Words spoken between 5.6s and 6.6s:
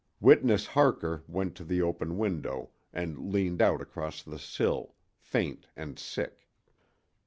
and sick.